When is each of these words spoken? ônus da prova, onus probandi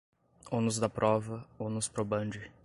ônus 0.49 0.79
da 0.79 0.89
prova, 0.89 1.45
onus 1.59 1.87
probandi 1.87 2.51